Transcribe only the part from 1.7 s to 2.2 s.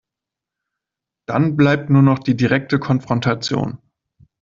nur noch